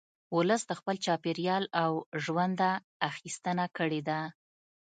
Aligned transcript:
ولس 0.35 0.61
د 0.67 0.71
خپل 0.79 0.95
چاپېریال 1.05 1.63
او 1.83 1.91
ژونده 2.23 2.71
اخیستنه 3.09 3.65
کړې 3.77 4.01
ده 4.09 4.19